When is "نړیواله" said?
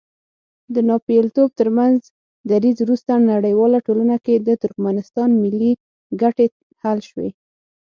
3.31-3.77